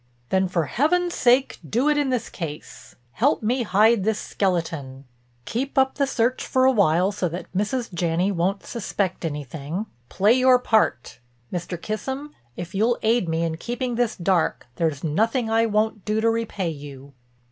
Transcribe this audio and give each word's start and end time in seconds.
"Then 0.29 0.47
for 0.47 0.65
heaven's 0.65 1.13
sake 1.13 1.59
do 1.63 1.87
it 1.87 1.95
in 1.95 2.09
this 2.09 2.27
case—help 2.27 3.43
me 3.43 3.61
hide 3.61 4.03
this 4.03 4.17
skeleton. 4.17 5.05
Keep 5.45 5.77
up 5.77 5.93
the 5.93 6.07
search 6.07 6.43
for 6.47 6.65
a 6.65 6.71
while 6.71 7.11
so 7.11 7.29
that 7.29 7.53
Mrs. 7.55 7.93
Janney 7.93 8.31
won't 8.31 8.65
suspect 8.65 9.23
anything; 9.23 9.85
play 10.09 10.33
your 10.33 10.57
part. 10.57 11.19
Mr. 11.53 11.79
Kissam, 11.79 12.31
if 12.57 12.73
you'll 12.73 12.97
aid 13.03 13.29
me 13.29 13.43
in 13.43 13.57
keeping 13.57 13.93
this 13.93 14.15
dark 14.15 14.65
there's 14.77 15.03
nothing 15.03 15.51
I 15.51 15.67
wouldn't 15.67 16.03
do 16.03 16.19
to 16.19 16.31
repay 16.31 16.69
you." 16.69 17.13